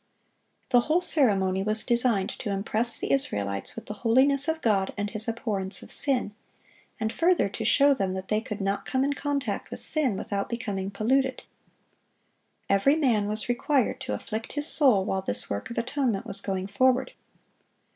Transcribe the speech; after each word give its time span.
The 0.71 0.79
whole 0.79 0.99
ceremony 0.99 1.61
was 1.61 1.83
designed 1.83 2.31
to 2.39 2.49
impress 2.49 2.97
the 2.97 3.11
Israelites 3.11 3.75
with 3.75 3.85
the 3.85 3.93
holiness 4.01 4.47
of 4.47 4.63
God 4.63 4.95
and 4.97 5.11
His 5.11 5.27
abhorrence 5.27 5.83
of 5.83 5.91
sin; 5.91 6.33
and, 6.99 7.13
further, 7.13 7.47
to 7.49 7.63
show 7.63 7.93
them 7.93 8.13
that 8.15 8.27
they 8.27 8.41
could 8.41 8.61
not 8.61 8.87
come 8.87 9.03
in 9.03 9.13
contact 9.13 9.69
with 9.69 9.79
sin 9.79 10.17
without 10.17 10.49
becoming 10.49 10.89
polluted. 10.89 11.43
Every 12.67 12.95
man 12.95 13.27
was 13.27 13.47
required 13.47 14.01
to 14.01 14.15
afflict 14.15 14.53
his 14.53 14.65
soul 14.65 15.05
while 15.05 15.21
this 15.21 15.51
work 15.51 15.69
of 15.69 15.77
atonement 15.77 16.25
was 16.25 16.41
going 16.41 16.65
forward. 16.65 17.13